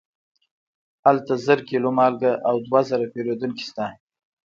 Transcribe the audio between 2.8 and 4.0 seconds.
زره پیرودونکي شته.